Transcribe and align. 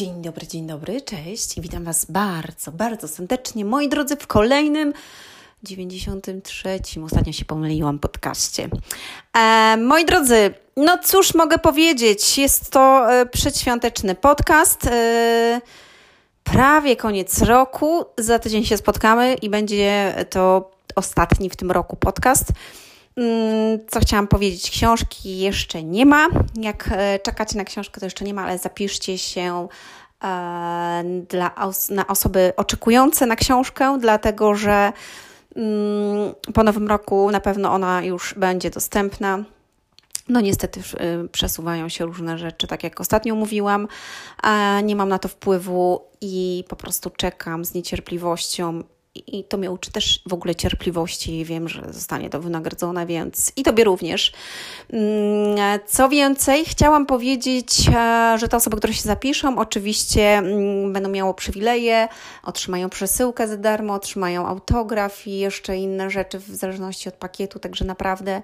Dzień 0.00 0.22
dobry, 0.22 0.46
dzień 0.46 0.66
dobry, 0.66 1.00
cześć 1.00 1.58
i 1.58 1.60
witam 1.60 1.84
Was 1.84 2.04
bardzo, 2.04 2.72
bardzo 2.72 3.08
serdecznie, 3.08 3.64
moi 3.64 3.88
drodzy, 3.88 4.16
w 4.16 4.26
kolejnym 4.26 4.92
93. 5.62 6.80
Ostatnio 7.04 7.32
się 7.32 7.44
pomyliłam 7.44 7.98
podcaście. 7.98 8.68
E, 9.38 9.76
moi 9.76 10.04
drodzy, 10.04 10.54
no 10.76 10.98
cóż 11.04 11.34
mogę 11.34 11.58
powiedzieć, 11.58 12.38
jest 12.38 12.70
to 12.70 13.12
e, 13.12 13.26
przedświąteczny 13.26 14.14
podcast. 14.14 14.86
E, 14.86 15.60
prawie 16.44 16.96
koniec 16.96 17.42
roku, 17.42 18.04
za 18.18 18.38
tydzień 18.38 18.64
się 18.64 18.76
spotkamy 18.76 19.34
i 19.34 19.50
będzie 19.50 20.14
to 20.30 20.70
ostatni 20.96 21.50
w 21.50 21.56
tym 21.56 21.70
roku 21.70 21.96
podcast. 21.96 22.52
Mm, 23.16 23.78
co 23.88 24.00
chciałam 24.00 24.28
powiedzieć? 24.28 24.70
Książki 24.70 25.38
jeszcze 25.38 25.82
nie 25.82 26.06
ma. 26.06 26.28
Jak 26.54 26.88
e, 26.92 27.18
czekacie 27.18 27.58
na 27.58 27.64
książkę, 27.64 28.00
to 28.00 28.06
jeszcze 28.06 28.24
nie 28.24 28.34
ma, 28.34 28.42
ale 28.42 28.58
zapiszcie 28.58 29.18
się 29.18 29.68
e, 30.24 31.04
dla 31.28 31.54
na 31.90 32.06
osoby 32.06 32.52
oczekujące 32.56 33.26
na 33.26 33.36
książkę, 33.36 33.98
dlatego 34.00 34.54
że 34.54 34.92
mm, 35.56 36.34
po 36.54 36.64
nowym 36.64 36.88
roku 36.88 37.30
na 37.30 37.40
pewno 37.40 37.72
ona 37.72 38.02
już 38.02 38.34
będzie 38.34 38.70
dostępna. 38.70 39.44
No 40.28 40.40
niestety 40.40 40.80
e, 40.80 41.28
przesuwają 41.28 41.88
się 41.88 42.06
różne 42.06 42.38
rzeczy, 42.38 42.66
tak 42.66 42.84
jak 42.84 43.00
ostatnio 43.00 43.34
mówiłam. 43.34 43.88
Nie 44.82 44.96
mam 44.96 45.08
na 45.08 45.18
to 45.18 45.28
wpływu 45.28 46.02
i 46.20 46.64
po 46.68 46.76
prostu 46.76 47.10
czekam 47.10 47.64
z 47.64 47.74
niecierpliwością 47.74 48.82
i 49.14 49.44
to 49.44 49.56
mnie 49.56 49.70
uczy 49.70 49.92
też 49.92 50.22
w 50.26 50.32
ogóle 50.32 50.54
cierpliwości. 50.54 51.44
Wiem, 51.44 51.68
że 51.68 51.82
zostanie 51.90 52.30
to 52.30 52.40
wynagrodzone, 52.40 53.06
więc 53.06 53.52
i 53.56 53.62
Tobie 53.62 53.84
również. 53.84 54.32
Mm, 54.92 55.80
co 55.86 56.08
więcej, 56.08 56.64
chciałam 56.64 57.06
powiedzieć, 57.06 57.88
e, 57.94 58.36
że 58.38 58.48
te 58.48 58.56
osoby, 58.56 58.76
które 58.76 58.92
się 58.92 59.02
zapiszą, 59.02 59.58
oczywiście 59.58 60.38
mm, 60.38 60.92
będą 60.92 61.08
miało 61.08 61.34
przywileje, 61.34 62.08
otrzymają 62.44 62.90
przesyłkę 62.90 63.48
za 63.48 63.56
darmo, 63.56 63.94
otrzymają 63.94 64.46
autograf 64.46 65.26
i 65.26 65.38
jeszcze 65.38 65.76
inne 65.76 66.10
rzeczy 66.10 66.38
w 66.38 66.48
zależności 66.48 67.08
od 67.08 67.14
pakietu, 67.14 67.58
także 67.58 67.84
naprawdę 67.84 68.42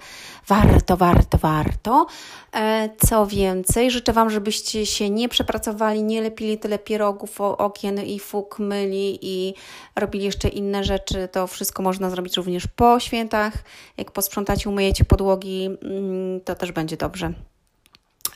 warto, 0.48 0.96
warto, 0.96 1.38
warto. 1.38 2.06
E, 2.54 2.88
co 3.06 3.26
więcej, 3.26 3.90
życzę 3.90 4.12
Wam, 4.12 4.30
żebyście 4.30 4.86
się 4.86 5.10
nie 5.10 5.28
przepracowali, 5.28 6.02
nie 6.02 6.22
lepili 6.22 6.58
tyle 6.58 6.78
pierogów, 6.78 7.40
okien 7.40 8.02
i 8.02 8.20
fuk 8.20 8.58
myli 8.58 9.18
i 9.22 9.54
robili 9.96 10.24
jeszcze 10.24 10.55
inne 10.56 10.84
rzeczy. 10.84 11.28
To 11.32 11.46
wszystko 11.46 11.82
można 11.82 12.10
zrobić 12.10 12.36
również 12.36 12.66
po 12.66 13.00
świętach. 13.00 13.52
Jak 13.96 14.10
posprzątacie, 14.10 14.70
umyjecie 14.70 15.04
podłogi, 15.04 15.68
mm, 15.82 16.40
to 16.40 16.54
też 16.54 16.72
będzie 16.72 16.96
dobrze. 16.96 17.32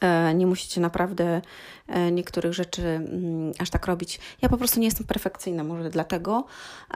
E, 0.01 0.35
nie 0.35 0.47
musicie 0.47 0.81
naprawdę 0.81 1.41
e, 1.89 2.13
niektórych 2.13 2.53
rzeczy 2.53 2.83
mm, 2.83 3.53
aż 3.59 3.71
tak 3.71 3.87
robić. 3.87 4.21
Ja 4.43 4.49
po 4.49 4.57
prostu 4.57 4.81
nie 4.81 4.87
jestem 4.87 5.07
perfekcyjna, 5.07 5.65
może 5.65 5.91
dlatego 5.91 6.45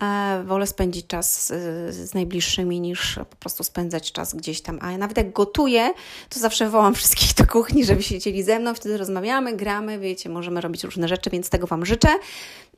e, 0.02 0.42
wolę 0.46 0.66
spędzić 0.66 1.06
czas 1.06 1.46
z 1.90 2.14
najbliższymi 2.14 2.80
niż 2.80 3.18
po 3.30 3.36
prostu 3.36 3.64
spędzać 3.64 4.12
czas 4.12 4.34
gdzieś 4.34 4.60
tam. 4.60 4.78
A 4.82 4.92
ja 4.92 4.98
nawet 4.98 5.16
jak 5.16 5.32
gotuję, 5.32 5.92
to 6.28 6.40
zawsze 6.40 6.70
wołam 6.70 6.94
wszystkich 7.04 7.34
do 7.34 7.46
kuchni, 7.46 7.84
żeby 7.84 8.02
siedzieli 8.02 8.42
ze 8.42 8.58
mną, 8.58 8.74
wtedy 8.74 8.96
rozmawiamy, 8.96 9.56
gramy, 9.56 9.98
wiecie, 9.98 10.28
możemy 10.28 10.60
robić 10.60 10.84
różne 10.84 11.08
rzeczy, 11.08 11.30
więc 11.30 11.50
tego 11.50 11.66
Wam 11.66 11.86
życzę. 11.86 12.08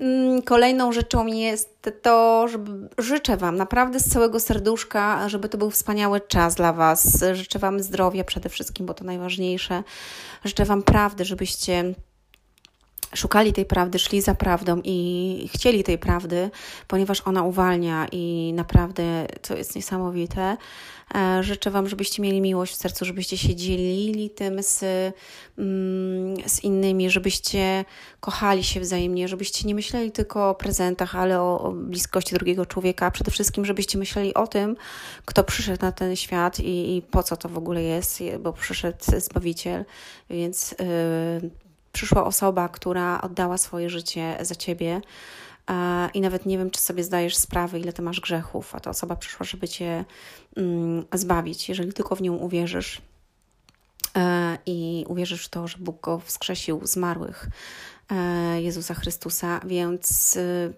Mm, 0.01 0.43
kolejną 0.43 0.93
rzeczą 0.93 1.27
jest 1.27 1.91
to, 2.03 2.49
żeby 2.49 2.89
życzę 2.99 3.37
Wam 3.37 3.57
naprawdę 3.57 4.01
z 4.01 4.09
całego 4.09 4.41
serduszka, 4.41 5.29
żeby 5.29 5.49
to 5.49 5.59
był 5.59 5.71
wspaniały 5.71 6.21
czas 6.21 6.55
dla 6.55 6.73
Was. 6.73 7.25
Życzę 7.33 7.59
Wam 7.59 7.83
zdrowia 7.83 8.25
przede 8.25 8.49
wszystkim, 8.49 8.87
bo 8.87 8.95
to 8.95 9.05
najważniejsze. 9.05 9.83
Życzę 10.45 10.65
Wam 10.65 10.83
prawdy, 10.83 11.25
żebyście 11.25 11.95
szukali 13.17 13.53
tej 13.53 13.65
prawdy, 13.65 13.99
szli 13.99 14.21
za 14.21 14.35
prawdą 14.35 14.81
i 14.85 15.51
chcieli 15.55 15.85
tej 15.85 15.99
prawdy, 15.99 16.51
ponieważ 16.89 17.23
ona 17.25 17.43
uwalnia 17.43 18.07
i 18.13 18.53
naprawdę 18.55 19.27
to 19.43 19.57
jest 19.57 19.77
niesamowite. 19.77 20.57
E, 21.15 21.43
życzę 21.43 21.71
Wam, 21.71 21.89
żebyście 21.89 22.23
mieli 22.23 22.41
miłość 22.41 22.73
w 22.73 22.77
sercu, 22.77 23.05
żebyście 23.05 23.39
się 23.39 23.55
dzielili 23.55 24.31
tym 24.31 24.63
z, 24.63 24.85
mm, 25.59 26.37
z 26.47 26.65
innymi, 26.65 27.11
żebyście 27.11 27.85
kochali 28.21 28.65
się 28.65 28.81
wzajemnie, 28.81 29.29
żebyście 29.29 29.69
nie 29.69 29.75
myśleli 29.75 30.13
tylko 30.13 30.51
o 30.51 30.55
prezentach, 30.55 31.17
ale 31.17 31.41
o, 31.41 31.61
o 31.61 31.73
bliskości 31.73 32.35
drugiego 32.35 32.67
człowieka, 32.67 33.11
przede 33.11 33.31
wszystkim, 33.31 33.65
żebyście 33.65 33.99
myśleli 33.99 34.35
o 34.35 34.47
tym, 34.47 34.77
kto 35.25 35.45
przyszedł 35.45 35.85
na 35.85 35.93
ten 35.93 36.17
świat 36.17 36.61
i, 36.61 36.97
i 36.97 37.03
po 37.03 37.23
co 37.23 37.37
to 37.37 37.49
w 37.49 37.59
ogóle 37.59 37.83
jest, 37.83 38.23
bo 38.41 38.53
przyszedł 38.53 38.99
Zbawiciel, 39.19 39.85
więc 40.31 40.75
yy, 41.43 41.66
przyszła 41.97 42.25
osoba, 42.25 42.69
która 42.69 43.21
oddała 43.21 43.59
swoje 43.59 43.91
życie 43.91 44.37
za 44.41 44.55
ciebie 44.55 45.01
i 46.15 46.21
nawet 46.21 46.47
nie 46.47 46.59
wiem, 46.59 46.71
czy 46.71 46.81
sobie 46.81 47.05
zdajesz 47.05 47.37
sprawę, 47.37 47.79
ile 47.79 47.93
ty 47.93 48.03
masz 48.03 48.21
grzechów, 48.21 48.75
a 48.75 48.81
ta 48.81 48.91
osoba 48.91 49.17
przyszła, 49.17 49.47
żeby 49.47 49.69
cię 49.69 50.05
mm, 50.57 51.05
zbawić, 51.13 51.69
jeżeli 51.69 51.93
tylko 51.93 52.17
w 52.17 52.23
nią 52.23 52.35
uwierzysz 52.35 53.03
e, 54.17 54.59
i 54.67 55.05
uwierzysz 55.09 55.47
w 55.47 55.49
to, 55.49 55.69
że 55.69 55.79
Bóg 55.79 56.01
go 56.01 56.19
wskrzesił 56.19 56.81
zmarłych, 56.83 57.49
e, 58.11 58.63
Jezusa 58.63 58.95
Chrystusa, 58.95 59.61
więc 59.67 60.37
y, 60.37 60.75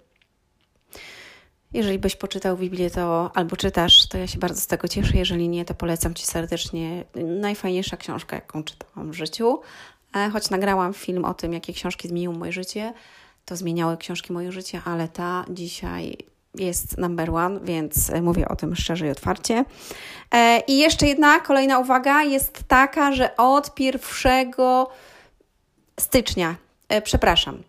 jeżeli 1.72 1.98
byś 1.98 2.16
poczytał 2.16 2.56
Biblię, 2.56 2.90
to 2.90 3.30
albo 3.34 3.56
czytasz, 3.56 4.08
to 4.08 4.18
ja 4.18 4.26
się 4.26 4.38
bardzo 4.38 4.60
z 4.60 4.66
tego 4.66 4.88
cieszę. 4.88 5.16
Jeżeli 5.16 5.48
nie, 5.48 5.64
to 5.64 5.74
polecam 5.74 6.14
Ci 6.14 6.26
serdecznie. 6.26 7.04
Najfajniejsza 7.40 7.96
książka, 7.96 8.36
jaką 8.36 8.64
czytałam 8.64 9.10
w 9.10 9.14
życiu. 9.14 9.60
E, 10.16 10.30
choć 10.30 10.50
nagrałam 10.50 10.94
film 10.94 11.24
o 11.24 11.34
tym, 11.34 11.52
jakie 11.52 11.72
książki 11.72 12.08
zmieniły 12.08 12.38
moje 12.38 12.52
życie, 12.52 12.92
to 13.44 13.56
zmieniały 13.56 13.96
książki 13.96 14.32
moje 14.32 14.52
życie, 14.52 14.80
ale 14.84 15.08
ta 15.08 15.44
dzisiaj 15.50 16.16
jest 16.54 16.98
number 16.98 17.30
one, 17.30 17.60
więc 17.60 18.10
mówię 18.22 18.48
o 18.48 18.56
tym 18.56 18.76
szczerze 18.76 19.06
i 19.06 19.10
otwarcie. 19.10 19.64
E, 20.34 20.60
I 20.60 20.78
jeszcze 20.78 21.06
jedna 21.06 21.40
kolejna 21.40 21.78
uwaga 21.78 22.22
jest 22.22 22.62
taka, 22.68 23.12
że 23.12 23.36
od 23.36 23.80
1 23.80 24.52
stycznia, 26.00 26.56
e, 26.88 27.02
przepraszam, 27.02 27.62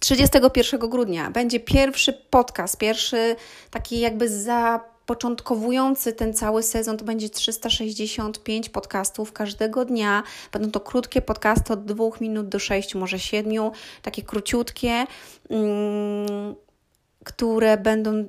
31 0.00 0.80
grudnia 0.80 1.30
będzie 1.30 1.60
pierwszy 1.60 2.12
podcast, 2.12 2.78
pierwszy 2.78 3.36
taki 3.70 4.00
jakby 4.00 4.28
za 4.28 4.91
początkowujący 5.06 6.12
ten 6.12 6.34
cały 6.34 6.62
sezon 6.62 6.96
to 6.96 7.04
będzie 7.04 7.30
365 7.30 8.68
podcastów 8.68 9.32
każdego 9.32 9.84
dnia. 9.84 10.22
Będą 10.52 10.70
to 10.70 10.80
krótkie 10.80 11.22
podcasty 11.22 11.72
od 11.72 11.84
2 11.84 12.04
minut 12.20 12.48
do 12.48 12.58
6, 12.58 12.94
może 12.94 13.18
7, 13.18 13.70
takie 14.02 14.22
króciutkie, 14.22 15.06
mm, 15.50 16.54
które 17.24 17.76
będą 17.76 18.26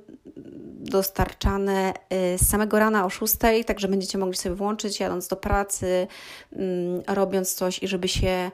dostarczane 0.79 1.93
y, 2.33 2.37
z 2.37 2.49
samego 2.49 2.79
rana 2.79 3.05
o 3.05 3.09
6, 3.09 3.35
także 3.65 3.87
będziecie 3.87 4.17
mogli 4.17 4.37
sobie 4.37 4.55
włączyć 4.55 4.99
jadąc 4.99 5.27
do 5.27 5.35
pracy, 5.35 6.07
mm, 6.51 7.01
robiąc 7.07 7.53
coś 7.53 7.83
i 7.83 7.87
żeby 7.87 8.07
się 8.07 8.51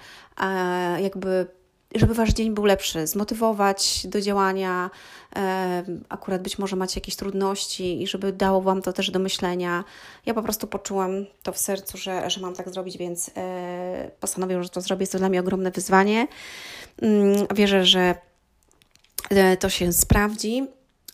jakby 1.00 1.59
żeby 1.96 2.14
wasz 2.14 2.30
dzień 2.30 2.54
był 2.54 2.66
lepszy, 2.66 3.08
zmotywować 3.08 4.08
do 4.08 4.22
działania. 4.22 4.90
E, 5.36 5.84
akurat 6.10 6.42
być 6.42 6.60
może 6.60 6.76
macie 6.76 7.00
jakieś 7.00 7.16
trudności 7.16 8.02
i 8.02 8.08
żeby 8.08 8.34
dało 8.34 8.62
wam 8.62 8.82
to 8.82 8.94
też 8.94 9.12
do 9.12 9.20
myślenia. 9.20 9.84
Ja 10.26 10.34
po 10.34 10.44
prostu 10.44 10.68
poczułam 10.68 11.26
to 11.44 11.52
w 11.52 11.58
sercu, 11.58 11.98
że, 11.98 12.30
że 12.30 12.42
mam 12.42 12.56
tak 12.56 12.70
zrobić, 12.70 12.98
więc 12.98 13.32
e, 13.38 14.12
postanowiłam, 14.20 14.64
że 14.64 14.70
to 14.70 14.82
zrobię. 14.82 15.04
Jest 15.04 15.12
to 15.12 15.18
dla 15.18 15.30
mnie 15.30 15.40
ogromne 15.40 15.72
wyzwanie. 15.72 16.28
Mm, 17.02 17.48
wierzę, 17.56 17.86
że 17.86 18.16
e, 19.30 19.58
to 19.58 19.70
się 19.70 19.94
sprawdzi. 19.94 20.68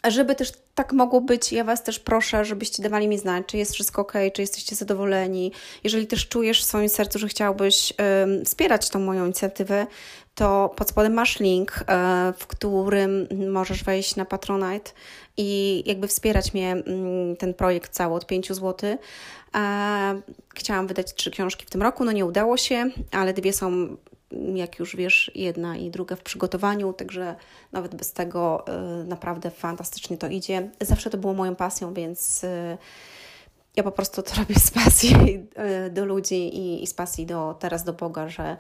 Żeby 0.08 0.36
też 0.36 0.52
tak 0.76 0.94
mogło 0.94 1.22
być, 1.22 1.52
ja 1.52 1.64
Was 1.64 1.84
też 1.84 2.00
proszę, 2.00 2.46
żebyście 2.46 2.84
dawali 2.84 3.08
mi 3.08 3.18
znać, 3.18 3.44
czy 3.48 3.58
jest 3.58 3.74
wszystko 3.74 4.02
ok, 4.02 4.14
czy 4.34 4.42
jesteście 4.42 4.76
zadowoleni. 4.76 5.52
Jeżeli 5.84 6.08
też 6.08 6.28
czujesz 6.28 6.62
w 6.62 6.66
swoim 6.66 6.90
sercu, 6.90 7.20
że 7.20 7.28
chciałbyś 7.28 7.94
um, 8.00 8.46
wspierać 8.46 8.90
tą 8.90 9.00
moją 9.00 9.26
inicjatywę, 9.26 9.88
to 10.36 10.74
pod 10.76 10.90
spodem 10.90 11.14
masz 11.14 11.40
link, 11.40 11.86
um, 11.88 12.34
w 12.34 12.48
którym 12.48 13.28
możesz 13.52 13.84
wejść 13.84 14.16
na 14.16 14.26
Patronite 14.26 14.92
i 15.38 15.84
jakby 15.86 16.08
wspierać 16.08 16.54
mnie 16.54 16.76
um, 16.88 17.36
ten 17.36 17.54
projekt 17.54 17.92
cały 17.92 18.16
od 18.16 18.26
5 18.26 18.48
zł. 18.48 18.98
Chciałam 20.56 20.88
wydać 20.88 21.14
trzy 21.14 21.32
książki 21.32 21.66
w 21.66 21.70
tym 21.70 21.82
roku, 21.82 22.06
no 22.06 22.12
nie 22.12 22.26
udało 22.26 22.58
się, 22.58 22.90
ale 23.12 23.34
dwie 23.34 23.54
są 23.54 23.98
jak 24.56 24.80
już 24.80 24.96
wiesz, 24.96 25.32
jedna 25.36 25.78
i 25.78 25.90
druga 25.90 26.16
w 26.16 26.22
przygotowaniu, 26.22 26.94
także 26.94 27.36
nawet 27.72 27.96
bez 27.96 28.14
tego 28.14 28.66
y, 29.02 29.06
naprawdę 29.06 29.52
fantastycznie 29.52 30.18
to 30.18 30.28
idzie. 30.28 30.70
Zawsze 30.82 31.10
to 31.10 31.18
było 31.18 31.34
moją 31.34 31.56
pasją, 31.56 31.94
więc 31.94 32.44
y, 32.44 32.78
ja 33.76 33.84
po 33.84 33.92
prostu 33.92 34.22
to 34.24 34.36
robię 34.40 34.56
z 34.56 34.72
pasji 34.72 35.16
y, 35.88 35.90
do 35.90 36.06
ludzi 36.06 36.58
i, 36.58 36.84
i 36.84 36.88
z 36.88 36.94
pasji 36.94 37.26
do, 37.26 37.56
teraz 37.60 37.84
do 37.84 37.94
Boga, 37.94 38.30
że, 38.30 38.58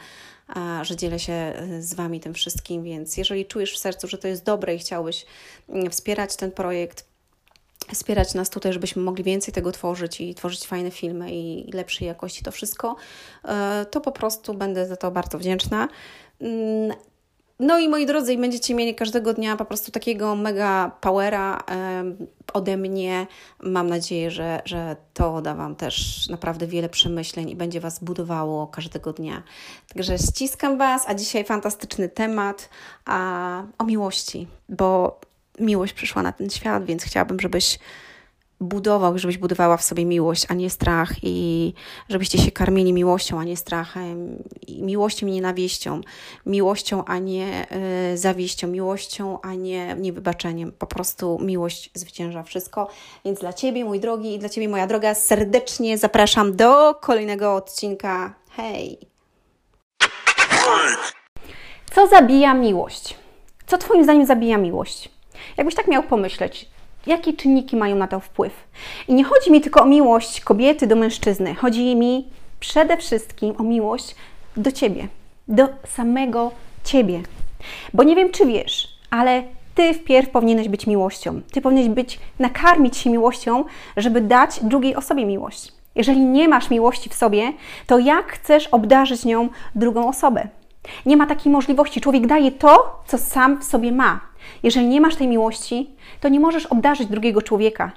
że 0.81 0.95
dzielę 0.95 1.19
się 1.19 1.53
z 1.79 1.93
Wami 1.93 2.19
tym 2.19 2.33
wszystkim, 2.33 2.83
więc 2.83 3.17
jeżeli 3.17 3.45
czujesz 3.45 3.73
w 3.73 3.77
sercu, 3.77 4.07
że 4.07 4.17
to 4.17 4.27
jest 4.27 4.43
dobre 4.43 4.75
i 4.75 4.79
chciałbyś 4.79 5.25
mm, 5.69 5.91
wspierać 5.91 6.35
ten 6.35 6.51
projekt, 6.51 7.14
wspierać 7.93 8.33
nas 8.33 8.49
tutaj, 8.49 8.73
żebyśmy 8.73 9.01
mogli 9.01 9.23
więcej 9.23 9.53
tego 9.53 9.71
tworzyć 9.71 10.21
i 10.21 10.35
tworzyć 10.35 10.67
fajne 10.67 10.91
filmy 10.91 11.31
i 11.31 11.71
lepszej 11.73 12.07
jakości 12.07 12.43
to 12.43 12.51
wszystko, 12.51 12.95
e, 13.45 13.85
to 13.91 14.01
po 14.01 14.11
prostu 14.11 14.53
będę 14.53 14.87
za 14.87 14.95
to 14.95 15.11
bardzo 15.11 15.37
wdzięczna. 15.37 15.87
Mm, 16.41 16.93
no 17.59 17.79
i 17.79 17.89
moi 17.89 18.05
drodzy, 18.05 18.37
będziecie 18.37 18.75
mieli 18.75 18.95
każdego 18.95 19.33
dnia 19.33 19.55
po 19.55 19.65
prostu 19.65 19.91
takiego 19.91 20.35
mega 20.35 20.91
powera 21.01 21.63
ode 22.53 22.77
mnie. 22.77 23.27
Mam 23.63 23.89
nadzieję, 23.89 24.31
że, 24.31 24.61
że 24.65 24.95
to 25.13 25.41
da 25.41 25.55
Wam 25.55 25.75
też 25.75 26.27
naprawdę 26.29 26.67
wiele 26.67 26.89
przemyśleń 26.89 27.49
i 27.49 27.55
będzie 27.55 27.79
Was 27.79 28.03
budowało 28.03 28.67
każdego 28.67 29.13
dnia. 29.13 29.43
Także 29.93 30.17
ściskam 30.17 30.77
Was, 30.77 31.03
a 31.07 31.15
dzisiaj 31.15 31.43
fantastyczny 31.43 32.09
temat 32.09 32.69
a, 33.05 33.63
o 33.77 33.83
miłości, 33.83 34.47
bo 34.69 35.19
miłość 35.59 35.93
przyszła 35.93 36.23
na 36.23 36.31
ten 36.31 36.49
świat, 36.49 36.85
więc 36.85 37.03
chciałabym, 37.03 37.39
żebyś 37.39 37.79
budował, 38.59 39.17
żebyś 39.17 39.37
budowała 39.37 39.77
w 39.77 39.83
sobie 39.83 40.05
miłość, 40.05 40.45
a 40.49 40.53
nie 40.53 40.69
strach 40.69 41.11
i 41.23 41.73
żebyście 42.09 42.37
się 42.37 42.51
karmili 42.51 42.93
miłością, 42.93 43.39
a 43.39 43.43
nie 43.43 43.57
strachem, 43.57 44.43
i 44.67 44.83
miłością 44.83 45.27
i 45.27 45.31
nienawiścią, 45.31 46.01
miłością, 46.45 47.05
a 47.05 47.17
nie 47.17 47.67
y, 48.13 48.17
zawiścią, 48.17 48.67
miłością, 48.67 49.41
a 49.41 49.53
nie 49.53 49.95
niewybaczeniem. 49.99 50.71
Po 50.71 50.87
prostu 50.87 51.39
miłość 51.41 51.91
zwycięża 51.93 52.43
wszystko. 52.43 52.89
Więc 53.25 53.39
dla 53.39 53.53
Ciebie, 53.53 53.85
mój 53.85 53.99
drogi, 53.99 54.33
i 54.33 54.39
dla 54.39 54.49
Ciebie, 54.49 54.69
moja 54.69 54.87
droga, 54.87 55.15
serdecznie 55.15 55.97
zapraszam 55.97 56.55
do 56.55 56.95
kolejnego 57.01 57.55
odcinka. 57.55 58.33
Hej! 58.49 58.97
Co 61.95 62.07
zabija 62.07 62.53
miłość? 62.53 63.15
Co 63.67 63.77
Twoim 63.77 64.03
zdaniem 64.03 64.25
zabija 64.25 64.57
miłość? 64.57 65.14
Jakbyś 65.57 65.75
tak 65.75 65.87
miał 65.87 66.03
pomyśleć, 66.03 66.69
jakie 67.07 67.33
czynniki 67.33 67.75
mają 67.75 67.95
na 67.95 68.07
to 68.07 68.19
wpływ. 68.19 68.53
I 69.07 69.13
nie 69.13 69.23
chodzi 69.23 69.51
mi 69.51 69.61
tylko 69.61 69.81
o 69.81 69.85
miłość 69.85 70.41
kobiety 70.41 70.87
do 70.87 70.95
mężczyzny, 70.95 71.55
chodzi 71.55 71.95
mi 71.95 72.27
przede 72.59 72.97
wszystkim 72.97 73.53
o 73.57 73.63
miłość 73.63 74.15
do 74.57 74.71
ciebie, 74.71 75.07
do 75.47 75.67
samego 75.87 76.51
ciebie. 76.83 77.21
Bo 77.93 78.03
nie 78.03 78.15
wiem, 78.15 78.31
czy 78.31 78.45
wiesz, 78.45 78.87
ale 79.09 79.43
ty 79.75 79.93
wpierw 79.93 80.29
powinieneś 80.29 80.69
być 80.69 80.87
miłością. 80.87 81.41
Ty 81.51 81.61
powinieneś 81.61 81.89
być, 81.89 82.19
nakarmić 82.39 82.97
się 82.97 83.09
miłością, 83.09 83.65
żeby 83.97 84.21
dać 84.21 84.59
drugiej 84.63 84.95
osobie 84.95 85.25
miłość. 85.25 85.71
Jeżeli 85.95 86.19
nie 86.19 86.47
masz 86.47 86.69
miłości 86.69 87.09
w 87.09 87.13
sobie, 87.13 87.53
to 87.87 87.99
jak 87.99 88.31
chcesz 88.31 88.67
obdarzyć 88.67 89.25
nią 89.25 89.49
drugą 89.75 90.09
osobę? 90.09 90.47
Nie 91.05 91.17
ma 91.17 91.25
takiej 91.25 91.51
możliwości. 91.51 92.01
Człowiek 92.01 92.27
daje 92.27 92.51
to, 92.51 93.03
co 93.07 93.17
sam 93.17 93.61
w 93.61 93.63
sobie 93.63 93.91
ma. 93.91 94.19
Jeżeli 94.63 94.87
nie 94.87 95.01
masz 95.01 95.15
tej 95.15 95.27
miłości, 95.27 95.89
to 96.21 96.29
nie 96.29 96.39
możesz 96.39 96.65
obdarzyć 96.65 97.07
drugiego 97.07 97.41
człowieka. 97.41 97.91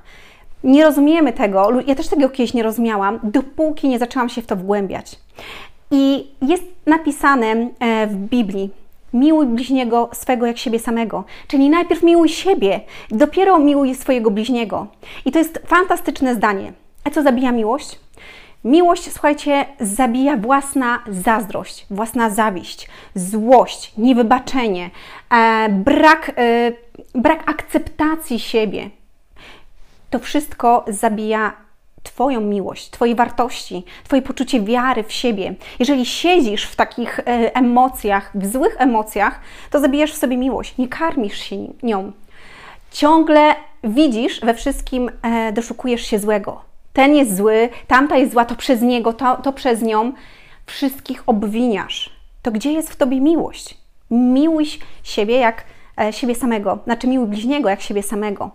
Nie 0.65 0.85
rozumiemy 0.85 1.33
tego, 1.33 1.69
ja 1.87 1.95
też 1.95 2.09
tego 2.09 2.29
kiedyś 2.29 2.55
nie 2.55 2.63
rozumiałam, 2.63 3.21
dopóki 3.23 3.89
nie 3.89 3.99
zaczęłam 3.99 4.29
się 4.29 4.43
w 4.43 4.47
to 4.47 4.57
wgłębiać. 4.57 5.19
I 5.91 6.27
jest 6.43 6.65
napisane 6.87 7.47
e, 7.81 8.07
w 8.07 8.17
Biblii, 8.17 8.71
miłuj 9.13 9.47
bliźniego 9.47 10.11
swego 10.13 10.47
jak 10.47 10.59
siebie 10.59 10.79
samego. 10.79 11.25
Czyli 11.49 11.71
najpierw 11.71 12.03
miłuj 12.03 12.29
siebie, 12.29 12.81
dopiero 13.11 13.59
miłuj 13.59 13.95
swojego 13.95 14.31
bliźniego. 14.31 14.87
I 15.25 15.33
to 15.33 15.39
jest 15.39 15.61
fantastyczne 15.67 16.35
zdanie. 16.35 16.73
A 17.05 17.11
co 17.11 17.23
zabija 17.23 17.53
miłość? 17.53 17.99
Miłość, 18.65 19.13
słuchajcie, 19.13 19.65
zabija 19.81 20.37
własna 20.37 21.03
zazdrość, 21.09 21.87
własna 21.91 22.31
zawiść, 22.31 22.89
złość, 23.15 23.93
niewybaczenie, 23.97 24.91
e, 25.31 25.69
brak, 25.69 26.33
e, 26.37 26.73
brak 27.15 27.51
akceptacji 27.51 28.39
siebie. 28.39 28.91
To 30.11 30.19
wszystko 30.19 30.85
zabija 30.89 31.53
Twoją 32.03 32.41
miłość, 32.41 32.91
Twoje 32.91 33.15
wartości, 33.15 33.85
Twoje 34.05 34.23
poczucie 34.23 34.61
wiary 34.61 35.03
w 35.03 35.13
siebie. 35.13 35.55
Jeżeli 35.79 36.07
siedzisz 36.07 36.65
w 36.65 36.77
takich 36.77 37.19
e, 37.19 37.23
emocjach, 37.57 38.31
w 38.35 38.47
złych 38.47 38.77
emocjach, 38.79 39.41
to 39.71 39.81
zabijasz 39.81 40.13
w 40.13 40.19
sobie 40.19 40.37
miłość, 40.37 40.79
nie 40.79 40.89
karmisz 40.89 41.39
się 41.39 41.57
nią. 41.83 42.13
Ciągle 42.91 43.55
widzisz 43.85 44.41
we 44.41 44.55
wszystkim, 44.55 45.11
e, 45.23 45.53
doszukujesz 45.53 46.03
się 46.03 46.19
złego 46.19 46.68
ten 46.99 47.15
jest 47.15 47.37
zły, 47.37 47.69
tamta 47.87 48.17
jest 48.17 48.33
zła, 48.33 48.45
to 48.45 48.57
przez 48.57 48.83
niego, 48.83 49.13
to, 49.13 49.37
to 49.37 49.53
przez 49.53 49.83
nią, 49.83 50.13
wszystkich 50.67 51.23
obwiniasz. 51.27 52.11
To 52.43 52.51
gdzie 52.51 52.73
jest 52.73 52.91
w 52.91 52.97
tobie 52.97 53.21
miłość? 53.21 53.79
Miłuj 54.11 54.67
siebie 55.03 55.37
jak 55.37 55.65
e, 56.01 56.13
siebie 56.13 56.35
samego, 56.35 56.79
znaczy 56.85 57.07
miłuj 57.07 57.29
bliźniego 57.29 57.69
jak 57.69 57.81
siebie 57.81 58.03
samego. 58.03 58.51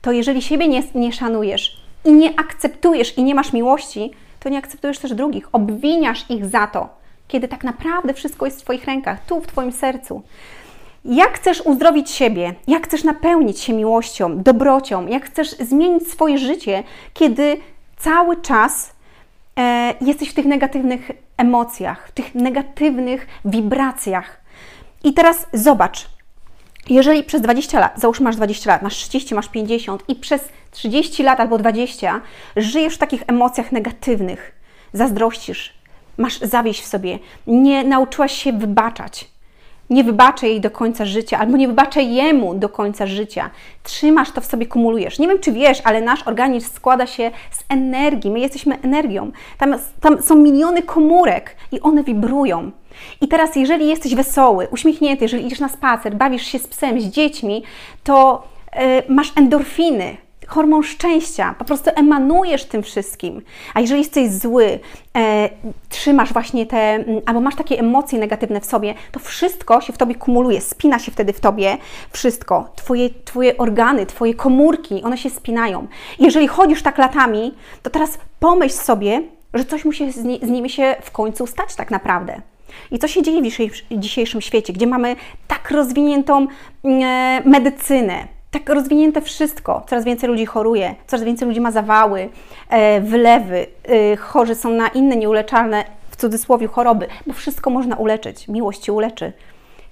To 0.00 0.12
jeżeli 0.12 0.42
siebie 0.42 0.68
nie, 0.68 0.82
nie 0.94 1.12
szanujesz 1.12 1.82
i 2.04 2.12
nie 2.12 2.40
akceptujesz 2.40 3.18
i 3.18 3.22
nie 3.22 3.34
masz 3.34 3.52
miłości, 3.52 4.10
to 4.40 4.48
nie 4.48 4.58
akceptujesz 4.58 4.98
też 4.98 5.14
drugich. 5.14 5.48
Obwiniasz 5.52 6.30
ich 6.30 6.46
za 6.46 6.66
to, 6.66 6.88
kiedy 7.28 7.48
tak 7.48 7.64
naprawdę 7.64 8.14
wszystko 8.14 8.44
jest 8.44 8.60
w 8.60 8.64
Twoich 8.64 8.84
rękach, 8.84 9.26
tu 9.26 9.40
w 9.40 9.46
Twoim 9.46 9.72
sercu. 9.72 10.22
Jak 11.04 11.32
chcesz 11.32 11.60
uzdrowić 11.60 12.10
siebie, 12.10 12.54
jak 12.66 12.86
chcesz 12.86 13.04
napełnić 13.04 13.60
się 13.60 13.72
miłością, 13.72 14.42
dobrocią, 14.42 15.06
jak 15.06 15.24
chcesz 15.24 15.50
zmienić 15.50 16.08
swoje 16.08 16.38
życie, 16.38 16.82
kiedy 17.14 17.56
cały 17.98 18.42
czas 18.42 18.92
e, 19.58 19.94
jesteś 20.00 20.30
w 20.30 20.34
tych 20.34 20.46
negatywnych 20.46 21.10
emocjach, 21.36 22.08
w 22.08 22.12
tych 22.12 22.34
negatywnych 22.34 23.26
wibracjach. 23.44 24.40
I 25.04 25.14
teraz 25.14 25.46
zobacz, 25.52 26.08
jeżeli 26.88 27.24
przez 27.24 27.42
20 27.42 27.80
lat, 27.80 28.00
załóżmy 28.00 28.24
masz 28.24 28.36
20 28.36 28.70
lat, 28.70 28.82
masz 28.82 28.94
30, 28.94 29.34
masz 29.34 29.48
50 29.48 30.02
i 30.08 30.14
przez 30.14 30.48
30 30.70 31.22
lat 31.22 31.40
albo 31.40 31.58
20 31.58 32.20
żyjesz 32.56 32.94
w 32.94 32.98
takich 32.98 33.22
emocjach 33.26 33.72
negatywnych, 33.72 34.52
zazdrościsz, 34.92 35.74
masz 36.16 36.38
zawieść 36.38 36.82
w 36.82 36.86
sobie, 36.86 37.18
nie 37.46 37.84
nauczyłaś 37.84 38.32
się 38.32 38.52
wybaczać, 38.52 39.30
nie 39.90 40.04
wybaczę 40.04 40.48
jej 40.48 40.60
do 40.60 40.70
końca 40.70 41.04
życia, 41.04 41.38
albo 41.38 41.56
nie 41.56 41.68
wybaczę 41.68 42.02
jemu 42.02 42.54
do 42.54 42.68
końca 42.68 43.06
życia. 43.06 43.50
Trzymasz 43.82 44.30
to 44.32 44.40
w 44.40 44.46
sobie, 44.46 44.66
kumulujesz. 44.66 45.18
Nie 45.18 45.28
wiem, 45.28 45.38
czy 45.38 45.52
wiesz, 45.52 45.80
ale 45.84 46.00
nasz 46.00 46.22
organizm 46.22 46.70
składa 46.74 47.06
się 47.06 47.30
z 47.50 47.64
energii. 47.68 48.30
My 48.30 48.40
jesteśmy 48.40 48.80
energią. 48.80 49.30
Tam, 49.58 49.74
tam 50.00 50.22
są 50.22 50.36
miliony 50.36 50.82
komórek 50.82 51.56
i 51.72 51.80
one 51.80 52.02
wibrują. 52.04 52.70
I 53.20 53.28
teraz, 53.28 53.56
jeżeli 53.56 53.88
jesteś 53.88 54.14
wesoły, 54.14 54.68
uśmiechnięty, 54.70 55.24
jeżeli 55.24 55.46
idziesz 55.46 55.60
na 55.60 55.68
spacer, 55.68 56.16
bawisz 56.16 56.42
się 56.42 56.58
z 56.58 56.66
psem, 56.66 57.00
z 57.00 57.04
dziećmi, 57.04 57.62
to 58.04 58.42
yy, 58.74 58.80
masz 59.08 59.32
endorfiny, 59.36 60.16
hormon 60.48 60.82
szczęścia, 60.82 61.54
po 61.58 61.64
prostu 61.64 61.90
emanujesz 61.96 62.64
tym 62.64 62.82
wszystkim. 62.82 63.42
A 63.74 63.80
jeżeli 63.80 64.00
jesteś 64.00 64.30
zły, 64.30 64.78
e, 65.16 65.48
trzymasz 65.88 66.32
właśnie 66.32 66.66
te, 66.66 67.04
albo 67.26 67.40
masz 67.40 67.54
takie 67.54 67.78
emocje 67.78 68.18
negatywne 68.18 68.60
w 68.60 68.64
sobie, 68.64 68.94
to 69.12 69.20
wszystko 69.20 69.80
się 69.80 69.92
w 69.92 69.98
tobie 69.98 70.14
kumuluje, 70.14 70.60
spina 70.60 70.98
się 70.98 71.12
wtedy 71.12 71.32
w 71.32 71.40
tobie 71.40 71.78
wszystko. 72.10 72.68
Twoje, 72.76 73.10
twoje 73.24 73.56
organy, 73.56 74.06
twoje 74.06 74.34
komórki, 74.34 75.02
one 75.02 75.18
się 75.18 75.30
spinają. 75.30 75.86
jeżeli 76.18 76.48
chodzisz 76.48 76.82
tak 76.82 76.98
latami, 76.98 77.54
to 77.82 77.90
teraz 77.90 78.18
pomyśl 78.40 78.74
sobie, 78.74 79.22
że 79.54 79.64
coś 79.64 79.84
musi 79.84 80.12
z, 80.12 80.24
ni 80.24 80.40
z 80.42 80.50
nimi 80.50 80.70
się 80.70 80.96
w 81.02 81.10
końcu 81.10 81.46
stać 81.46 81.74
tak 81.74 81.90
naprawdę. 81.90 82.40
I 82.90 82.98
co 82.98 83.08
się 83.08 83.22
dzieje 83.22 83.42
w 83.90 83.98
dzisiejszym 83.98 84.40
świecie, 84.40 84.72
gdzie 84.72 84.86
mamy 84.86 85.16
tak 85.46 85.70
rozwiniętą 85.70 86.46
e, 86.84 87.42
medycynę, 87.44 88.37
tak 88.50 88.68
rozwinięte 88.68 89.22
wszystko. 89.22 89.82
Coraz 89.88 90.04
więcej 90.04 90.28
ludzi 90.28 90.46
choruje, 90.46 90.94
coraz 91.06 91.24
więcej 91.24 91.48
ludzi 91.48 91.60
ma 91.60 91.70
zawały, 91.70 92.28
e, 92.68 93.00
wylewy, 93.00 93.66
e, 93.84 94.16
chorzy 94.16 94.54
są 94.54 94.70
na 94.70 94.88
inne 94.88 95.16
nieuleczalne, 95.16 95.84
w 96.10 96.16
cudzysłowie, 96.16 96.66
choroby, 96.66 97.06
bo 97.26 97.32
wszystko 97.32 97.70
można 97.70 97.96
uleczyć. 97.96 98.48
Miłość 98.48 98.80
Cię 98.80 98.92
uleczy. 98.92 99.32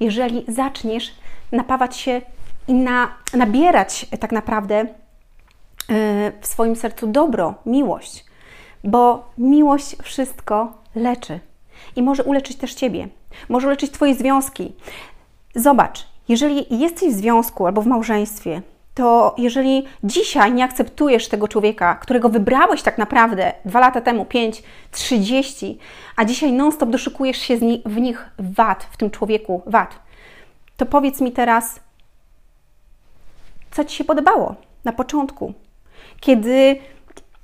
Jeżeli 0.01 0.45
zaczniesz 0.49 1.15
napawać 1.53 1.97
się 1.97 2.21
i 2.69 2.75
na, 2.75 3.09
nabierać 3.35 4.07
tak 4.21 4.33
naprawdę 4.33 4.75
e, 4.77 4.87
w 6.41 6.47
swoim 6.47 6.77
sercu 6.77 7.07
dobro, 7.07 7.55
miłość, 7.67 8.25
bo 8.85 9.29
miłość 9.39 9.97
wszystko 10.03 10.73
leczy 10.95 11.41
i 11.97 12.03
może 12.03 12.25
uleczyć 12.25 12.57
też 12.57 12.75
Ciebie, 12.75 13.09
może 13.49 13.67
uleczyć 13.67 13.91
Twoje 13.91 14.15
związki. 14.15 14.73
Zobacz, 15.55 16.07
jeżeli 16.29 16.79
jesteś 16.79 17.15
w 17.15 17.17
związku 17.17 17.67
albo 17.67 17.83
w 17.83 17.87
małżeństwie, 17.87 18.63
to 18.95 19.35
jeżeli 19.39 19.85
dzisiaj 20.05 20.53
nie 20.53 20.65
akceptujesz 20.65 21.29
tego 21.29 21.49
człowieka, 21.49 21.95
którego 21.95 22.29
wybrałeś 22.29 22.83
tak 22.83 22.99
naprawdę 22.99 23.53
dwa 23.65 23.81
lata 23.81 24.01
temu, 24.01 24.25
5, 24.25 24.63
30, 24.91 25.79
a 26.17 26.25
dzisiaj 26.25 26.53
non-stop 26.53 26.91
doszukujesz 26.91 27.39
się 27.39 27.57
w 27.87 28.01
nich 28.01 28.31
wad, 28.39 28.87
w 28.91 28.97
tym 28.97 29.11
człowieku 29.11 29.63
wad, 29.67 29.99
to 30.77 30.87
powiedz 30.87 31.21
mi 31.21 31.33
teraz, 31.33 31.81
co 33.71 33.85
Ci 33.85 33.97
się 33.97 34.05
podobało 34.05 34.55
na 34.85 34.93
początku, 34.93 35.53
kiedy 36.21 36.77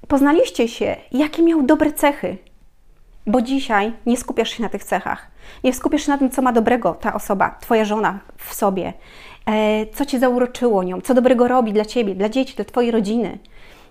poznaliście 0.09 0.69
się, 0.69 0.97
jakie 1.13 1.43
miał 1.43 1.63
dobre 1.63 1.93
cechy, 1.93 2.37
bo 3.27 3.43
dzisiaj 3.43 3.93
nie 4.07 4.17
skupiasz 4.17 4.51
się 4.51 4.63
na 4.63 4.69
tych 4.69 4.85
cechach. 4.85 5.31
Nie 5.65 5.73
skupiasz 5.73 6.03
się 6.03 6.13
na 6.13 6.19
tym, 6.19 6.31
co 6.31 6.43
ma 6.43 6.53
dobrego 6.53 6.95
ta 6.95 7.15
osoba, 7.15 7.57
Twoja 7.61 7.85
żona 7.85 8.19
w 8.37 8.55
sobie, 8.55 8.93
e, 9.47 9.87
co 9.87 10.07
Cię 10.07 10.19
zauroczyło 10.19 10.83
nią, 10.83 11.01
co 11.01 11.15
dobrego 11.15 11.49
robi 11.49 11.73
dla 11.73 11.85
Ciebie, 11.85 12.15
dla 12.15 12.29
dzieci, 12.29 12.57
dla 12.57 12.65
Twojej 12.65 12.91
rodziny, 12.91 13.39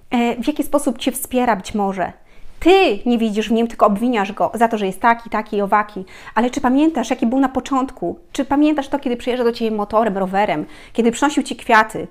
e, 0.10 0.36
w 0.36 0.48
jaki 0.48 0.64
sposób 0.64 0.98
Cię 0.98 1.12
wspiera 1.12 1.56
być 1.56 1.74
może. 1.74 2.14
Ty 2.60 3.00
nie 3.06 3.18
widzisz 3.18 3.50
w 3.50 3.52
nim, 3.52 3.68
tylko 3.68 3.86
obwiniasz 3.86 4.32
go 4.32 4.52
za 4.54 4.68
to, 4.68 4.78
że 4.78 4.86
jest 4.86 5.00
taki, 5.00 5.30
taki 5.30 5.58
i 5.58 5.62
owaki. 5.62 6.06
Ale 6.36 6.50
czy 6.50 6.62
pamiętasz, 6.62 7.10
jaki 7.10 7.26
był 7.26 7.40
na 7.40 7.50
początku? 7.50 8.20
Czy 8.32 8.46
pamiętasz 8.46 8.88
to, 8.88 9.00
kiedy 9.00 9.18
przyjeżdża 9.18 9.44
do 9.44 9.52
Ciebie 9.52 9.78
motorem, 9.78 10.18
rowerem, 10.18 10.66
kiedy 10.94 11.12
przynosił 11.12 11.44
Ci 11.44 11.56
kwiaty? 11.56 12.08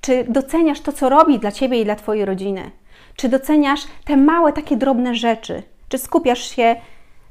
Czy 0.00 0.24
doceniasz 0.28 0.80
to, 0.80 0.92
co 0.92 1.08
robi 1.08 1.38
dla 1.38 1.52
Ciebie 1.52 1.80
i 1.80 1.84
dla 1.84 1.94
Twojej 1.94 2.24
rodziny? 2.24 2.70
Czy 3.16 3.28
doceniasz 3.28 3.80
te 4.04 4.16
małe, 4.16 4.52
takie 4.52 4.76
drobne 4.76 5.14
rzeczy? 5.14 5.62
Czy 5.90 5.98
skupiasz 5.98 6.56
się 6.56 6.76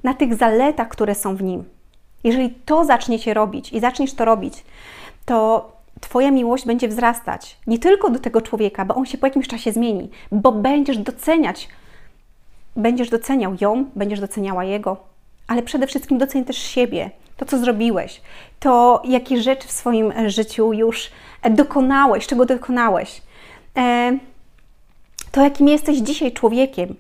na 0.04 0.14
tych 0.14 0.36
zaletach, 0.36 0.90
które 0.90 1.16
są 1.16 1.36
w 1.36 1.44
nim? 1.44 1.64
Jeżeli 2.24 2.50
to 2.50 2.86
zaczniecie 2.86 3.34
robić 3.34 3.74
i 3.74 3.80
zaczniesz 3.80 4.14
to 4.14 4.26
robić, 4.26 4.64
to 5.26 5.66
Twoja 6.02 6.32
miłość 6.32 6.66
będzie 6.66 6.88
wzrastać. 6.88 7.58
Nie 7.68 7.80
tylko 7.80 8.10
do 8.10 8.20
tego 8.20 8.42
człowieka, 8.42 8.86
bo 8.86 8.96
on 8.96 9.06
się 9.06 9.18
po 9.18 9.28
jakimś 9.28 9.48
czasie 9.48 9.72
zmieni, 9.72 10.10
bo 10.32 10.52
będziesz 10.52 10.98
doceniać, 10.98 11.70
będziesz 12.76 13.10
doceniał 13.10 13.56
ją, 13.62 13.86
będziesz 13.96 14.20
doceniała 14.20 14.64
jego, 14.64 14.98
ale 15.48 15.64
przede 15.64 15.88
wszystkim 15.88 16.18
doceń 16.18 16.46
też 16.46 16.58
siebie, 16.58 17.12
to 17.38 17.46
co 17.46 17.58
zrobiłeś, 17.58 18.22
to 18.60 19.02
jakie 19.06 19.42
rzeczy 19.42 19.68
w 19.68 19.72
swoim 19.72 20.14
życiu 20.30 20.74
już 20.74 21.12
dokonałeś, 21.50 22.28
czego 22.28 22.46
dokonałeś, 22.46 23.22
e, 23.78 24.18
to 25.32 25.44
jakim 25.44 25.68
jesteś 25.68 25.98
dzisiaj 25.98 26.32
człowiekiem 26.32 26.96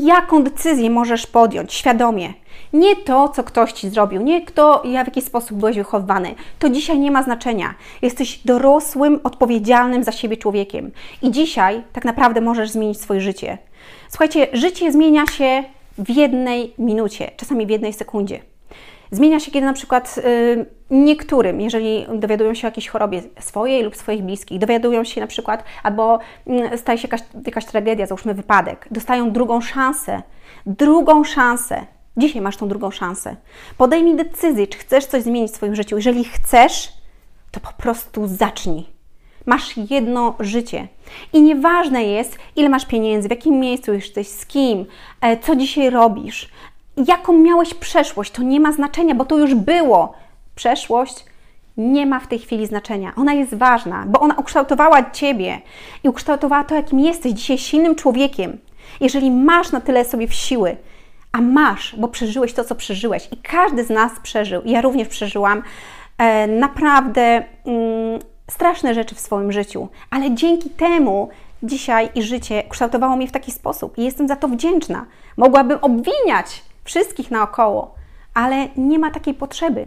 jaką 0.00 0.42
decyzję 0.42 0.90
możesz 0.90 1.26
podjąć 1.26 1.72
świadomie. 1.72 2.32
Nie 2.72 2.96
to, 2.96 3.28
co 3.28 3.44
ktoś 3.44 3.72
ci 3.72 3.90
zrobił, 3.90 4.22
nie 4.22 4.40
ja 4.84 5.04
w 5.04 5.06
jaki 5.06 5.22
sposób 5.22 5.58
byłeś 5.58 5.76
wychowany. 5.76 6.34
To 6.58 6.70
dzisiaj 6.70 6.98
nie 6.98 7.10
ma 7.10 7.22
znaczenia. 7.22 7.74
Jesteś 8.02 8.38
dorosłym, 8.44 9.20
odpowiedzialnym 9.24 10.04
za 10.04 10.12
siebie 10.12 10.36
człowiekiem. 10.36 10.90
I 11.22 11.30
dzisiaj 11.30 11.82
tak 11.92 12.04
naprawdę 12.04 12.40
możesz 12.40 12.70
zmienić 12.70 13.00
swoje 13.00 13.20
życie. 13.20 13.58
Słuchajcie, 14.08 14.48
życie 14.52 14.92
zmienia 14.92 15.26
się 15.26 15.64
w 15.98 16.10
jednej 16.10 16.74
minucie, 16.78 17.30
czasami 17.36 17.66
w 17.66 17.70
jednej 17.70 17.92
sekundzie. 17.92 18.51
Zmienia 19.12 19.40
się, 19.40 19.50
kiedy 19.50 19.66
na 19.66 19.72
przykład 19.72 20.18
y, 20.18 20.66
niektórym, 20.90 21.60
jeżeli 21.60 22.06
dowiadują 22.14 22.54
się 22.54 22.66
o 22.66 22.70
jakiejś 22.70 22.88
chorobie 22.88 23.22
swojej 23.40 23.82
lub 23.82 23.96
swoich 23.96 24.22
bliskich, 24.22 24.58
dowiadują 24.58 25.04
się 25.04 25.20
na 25.20 25.26
przykład, 25.26 25.64
albo 25.82 26.18
y, 26.74 26.78
staje 26.78 26.98
się 26.98 27.08
jakaś, 27.08 27.20
jakaś 27.46 27.64
tragedia, 27.64 28.06
załóżmy 28.06 28.34
wypadek, 28.34 28.88
dostają 28.90 29.30
drugą 29.30 29.60
szansę, 29.60 30.22
drugą 30.66 31.24
szansę. 31.24 31.86
Dzisiaj 32.16 32.42
masz 32.42 32.56
tą 32.56 32.68
drugą 32.68 32.90
szansę. 32.90 33.36
Podejmij 33.78 34.16
decyzję, 34.16 34.66
czy 34.66 34.78
chcesz 34.78 35.06
coś 35.06 35.22
zmienić 35.22 35.52
w 35.52 35.54
swoim 35.54 35.74
życiu. 35.74 35.96
Jeżeli 35.96 36.24
chcesz, 36.24 36.92
to 37.50 37.60
po 37.60 37.72
prostu 37.72 38.26
zacznij. 38.26 38.86
Masz 39.46 39.76
jedno 39.90 40.34
życie. 40.40 40.88
I 41.32 41.42
nieważne 41.42 42.04
jest, 42.04 42.38
ile 42.56 42.68
masz 42.68 42.86
pieniędzy, 42.86 43.28
w 43.28 43.30
jakim 43.30 43.60
miejscu 43.60 43.94
jesteś, 43.94 44.28
z 44.28 44.46
kim, 44.46 44.86
e, 45.20 45.36
co 45.36 45.56
dzisiaj 45.56 45.90
robisz, 45.90 46.48
jaką 46.96 47.32
miałeś 47.32 47.74
przeszłość, 47.74 48.30
to 48.30 48.42
nie 48.42 48.60
ma 48.60 48.72
znaczenia, 48.72 49.14
bo 49.14 49.24
to 49.24 49.38
już 49.38 49.54
było. 49.54 50.14
Przeszłość 50.54 51.24
nie 51.76 52.06
ma 52.06 52.20
w 52.20 52.26
tej 52.26 52.38
chwili 52.38 52.66
znaczenia. 52.66 53.12
Ona 53.16 53.32
jest 53.32 53.54
ważna, 53.54 54.04
bo 54.06 54.20
ona 54.20 54.34
ukształtowała 54.34 55.10
Ciebie 55.10 55.60
i 56.04 56.08
ukształtowała 56.08 56.64
to, 56.64 56.74
jakim 56.74 57.00
jesteś 57.00 57.32
dzisiaj 57.32 57.58
silnym 57.58 57.94
człowiekiem. 57.94 58.58
Jeżeli 59.00 59.30
masz 59.30 59.72
na 59.72 59.80
tyle 59.80 60.04
sobie 60.04 60.28
w 60.28 60.34
siły, 60.34 60.76
a 61.32 61.40
masz, 61.40 61.96
bo 61.98 62.08
przeżyłeś 62.08 62.52
to, 62.52 62.64
co 62.64 62.74
przeżyłeś 62.74 63.28
i 63.32 63.36
każdy 63.36 63.84
z 63.84 63.90
nas 63.90 64.12
przeżył, 64.22 64.62
ja 64.64 64.80
również 64.80 65.08
przeżyłam 65.08 65.62
e, 66.18 66.46
naprawdę 66.46 67.22
mm, 67.66 68.20
straszne 68.50 68.94
rzeczy 68.94 69.14
w 69.14 69.20
swoim 69.20 69.52
życiu, 69.52 69.88
ale 70.10 70.34
dzięki 70.34 70.70
temu 70.70 71.28
dzisiaj 71.62 72.08
i 72.14 72.22
życie 72.22 72.62
kształtowało 72.68 73.16
mnie 73.16 73.28
w 73.28 73.32
taki 73.32 73.52
sposób 73.52 73.98
i 73.98 74.04
jestem 74.04 74.28
za 74.28 74.36
to 74.36 74.48
wdzięczna. 74.48 75.06
Mogłabym 75.36 75.78
obwiniać 75.82 76.62
wszystkich 76.84 77.30
naokoło, 77.30 77.94
ale 78.34 78.68
nie 78.76 78.98
ma 78.98 79.10
takiej 79.10 79.34
potrzeby, 79.34 79.86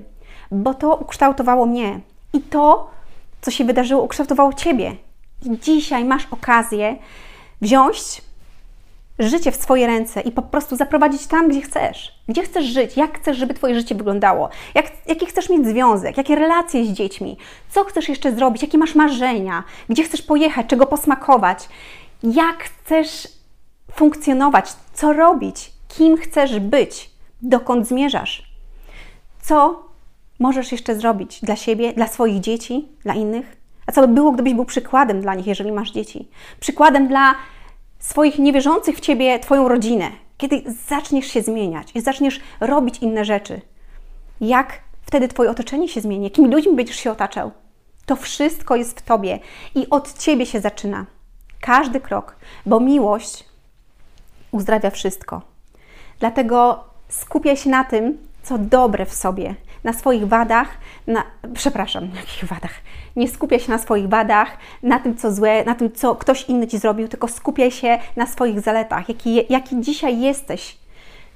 bo 0.51 0.73
to 0.73 0.95
ukształtowało 0.95 1.65
mnie 1.65 1.99
i 2.33 2.41
to, 2.41 2.89
co 3.41 3.51
się 3.51 3.65
wydarzyło, 3.65 4.03
ukształtowało 4.03 4.53
Ciebie. 4.53 4.95
I 5.43 5.59
dzisiaj 5.59 6.05
masz 6.05 6.27
okazję 6.31 6.95
wziąć 7.61 8.21
życie 9.19 9.51
w 9.51 9.55
swoje 9.55 9.87
ręce 9.87 10.21
i 10.21 10.31
po 10.31 10.41
prostu 10.41 10.75
zaprowadzić 10.75 11.27
tam, 11.27 11.49
gdzie 11.49 11.61
chcesz. 11.61 12.19
Gdzie 12.27 12.43
chcesz 12.43 12.65
żyć, 12.65 12.97
jak 12.97 13.19
chcesz, 13.19 13.37
żeby 13.37 13.53
Twoje 13.53 13.75
życie 13.75 13.95
wyglądało, 13.95 14.49
jak, 14.73 14.91
jaki 15.07 15.25
chcesz 15.25 15.49
mieć 15.49 15.67
związek, 15.67 16.17
jakie 16.17 16.35
relacje 16.35 16.85
z 16.85 16.89
dziećmi, 16.89 17.37
co 17.69 17.83
chcesz 17.83 18.09
jeszcze 18.09 18.35
zrobić, 18.35 18.61
jakie 18.61 18.77
masz 18.77 18.95
marzenia, 18.95 19.63
gdzie 19.89 20.03
chcesz 20.03 20.21
pojechać, 20.21 20.67
czego 20.67 20.85
posmakować, 20.85 21.69
jak 22.23 22.63
chcesz 22.63 23.27
funkcjonować, 23.91 24.73
co 24.93 25.13
robić, 25.13 25.71
kim 25.97 26.17
chcesz 26.17 26.59
być, 26.59 27.09
dokąd 27.41 27.87
zmierzasz, 27.87 28.43
co 29.41 29.83
możesz 30.39 30.71
jeszcze 30.71 30.95
zrobić 30.95 31.41
dla 31.41 31.55
siebie, 31.55 31.93
dla 31.93 32.07
swoich 32.07 32.39
dzieci, 32.39 32.87
dla 33.03 33.13
innych. 33.13 33.57
A 33.87 33.91
co 33.91 34.07
by 34.07 34.13
było, 34.13 34.31
gdybyś 34.31 34.53
był 34.53 34.65
przykładem 34.65 35.21
dla 35.21 35.35
nich, 35.35 35.47
jeżeli 35.47 35.71
masz 35.71 35.91
dzieci? 35.91 36.27
Przykładem 36.59 37.07
dla 37.07 37.35
swoich 37.99 38.39
niewierzących 38.39 38.97
w 38.97 38.99
ciebie, 38.99 39.39
twoją 39.39 39.67
rodzinę, 39.67 40.11
kiedy 40.37 40.63
zaczniesz 40.87 41.25
się 41.25 41.41
zmieniać 41.41 41.87
i 41.95 42.01
zaczniesz 42.01 42.39
robić 42.59 42.97
inne 42.99 43.25
rzeczy. 43.25 43.61
Jak 44.41 44.79
wtedy 45.01 45.27
twoje 45.27 45.49
otoczenie 45.49 45.87
się 45.87 46.01
zmieni? 46.01 46.23
Jakimi 46.23 46.49
ludźmi 46.49 46.75
będziesz 46.75 46.97
się 46.97 47.11
otaczał? 47.11 47.51
To 48.05 48.15
wszystko 48.15 48.75
jest 48.75 48.99
w 48.99 49.03
tobie 49.03 49.39
i 49.75 49.89
od 49.89 50.17
ciebie 50.17 50.45
się 50.45 50.61
zaczyna. 50.61 51.05
Każdy 51.61 51.99
krok, 51.99 52.35
bo 52.65 52.79
miłość 52.79 53.45
uzdrawia 54.51 54.89
wszystko. 54.89 55.54
Dlatego 56.19 56.83
skupiaj 57.09 57.57
się 57.57 57.69
na 57.69 57.83
tym, 57.83 58.17
co 58.43 58.57
dobre 58.57 59.05
w 59.05 59.13
sobie, 59.13 59.55
na 59.83 59.93
swoich 59.93 60.27
wadach, 60.27 60.67
na, 61.07 61.23
przepraszam, 61.53 62.09
na 62.09 62.19
jakich 62.19 62.45
wadach? 62.45 62.73
Nie 63.15 63.27
skupiaj 63.27 63.59
się 63.59 63.71
na 63.71 63.77
swoich 63.77 64.09
wadach, 64.09 64.57
na 64.83 64.99
tym, 64.99 65.17
co 65.17 65.33
złe, 65.33 65.63
na 65.65 65.75
tym, 65.75 65.91
co 65.91 66.15
ktoś 66.15 66.43
inny 66.49 66.67
ci 66.67 66.77
zrobił, 66.77 67.07
tylko 67.07 67.27
skupiaj 67.27 67.71
się 67.71 67.99
na 68.15 68.27
swoich 68.27 68.61
zaletach, 68.61 69.09
jaki, 69.09 69.45
jaki 69.49 69.81
dzisiaj 69.81 70.19
jesteś, 70.19 70.77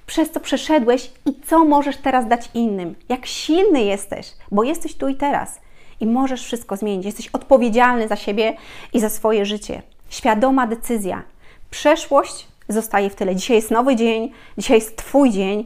przez 0.06 0.32
co 0.32 0.40
przeszedłeś 0.40 1.12
i 1.26 1.34
co 1.48 1.66
możesz 1.66 1.98
teraz 1.98 2.28
dać 2.28 2.50
innym. 2.54 2.96
Jak 3.10 3.26
silny 3.26 3.84
jesteś, 3.84 4.34
bo 4.52 4.64
jesteś 4.64 4.96
tu 4.96 5.08
i 5.08 5.16
teraz 5.16 5.60
i 6.00 6.06
możesz 6.06 6.44
wszystko 6.44 6.78
zmienić. 6.78 7.06
Jesteś 7.06 7.28
odpowiedzialny 7.28 8.08
za 8.08 8.16
siebie 8.16 8.58
i 8.94 9.00
za 9.00 9.10
swoje 9.10 9.46
życie. 9.46 9.82
Świadoma 10.10 10.68
decyzja. 10.68 11.24
Przeszłość 11.70 12.48
zostaje 12.70 13.10
w 13.10 13.16
tyle. 13.16 13.36
Dzisiaj 13.36 13.56
jest 13.56 13.72
nowy 13.72 13.96
dzień, 13.96 14.32
dzisiaj 14.58 14.78
jest 14.78 14.98
Twój 14.98 15.30
dzień 15.30 15.66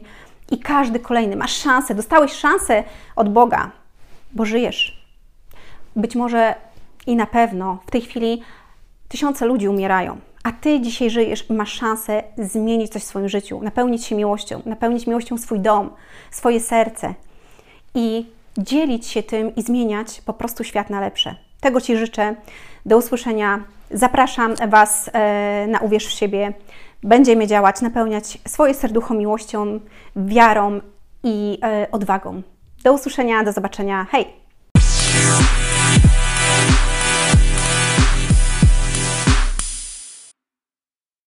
i 0.50 0.58
każdy 0.58 0.98
kolejny. 0.98 1.36
Masz 1.36 1.56
szansę, 1.56 1.94
dostałeś 1.94 2.32
szansę 2.32 2.84
od 3.16 3.32
Boga, 3.32 3.70
bo 4.32 4.44
żyjesz. 4.44 5.04
Być 5.96 6.16
może 6.16 6.54
i 7.06 7.16
na 7.16 7.26
pewno 7.26 7.78
w 7.86 7.90
tej 7.90 8.00
chwili 8.00 8.42
tysiące 9.08 9.46
ludzi 9.46 9.68
umierają, 9.68 10.18
a 10.42 10.52
Ty 10.52 10.80
dzisiaj 10.80 11.10
żyjesz 11.10 11.50
i 11.50 11.52
masz 11.52 11.72
szansę 11.72 12.22
zmienić 12.38 12.92
coś 12.92 13.02
w 13.02 13.06
swoim 13.06 13.28
życiu, 13.28 13.60
napełnić 13.62 14.04
się 14.04 14.14
miłością, 14.14 14.62
napełnić 14.66 15.06
miłością 15.06 15.38
swój 15.38 15.60
dom, 15.60 15.90
swoje 16.30 16.60
serce 16.60 17.14
i 17.94 18.26
dzielić 18.58 19.06
się 19.06 19.22
tym 19.22 19.54
i 19.54 19.62
zmieniać 19.62 20.20
po 20.20 20.32
prostu 20.32 20.64
świat 20.64 20.90
na 20.90 21.00
lepsze. 21.00 21.34
Tego 21.60 21.80
Ci 21.80 21.96
życzę. 21.96 22.34
Do 22.86 22.96
usłyszenia. 22.96 23.64
Zapraszam 23.90 24.54
Was 24.68 25.10
e, 25.12 25.66
na 25.68 25.78
Uwierz 25.78 26.06
w 26.06 26.10
siebie 26.10 26.52
będziemy 27.04 27.46
działać, 27.46 27.80
napełniać 27.80 28.38
swoje 28.48 28.74
serducho 28.74 29.14
miłością, 29.14 29.80
wiarą 30.16 30.80
i 31.22 31.58
e, 31.62 31.86
odwagą. 31.92 32.42
Do 32.84 32.92
usłyszenia, 32.92 33.44
do 33.44 33.52
zobaczenia. 33.52 34.06
Hej! 34.10 34.26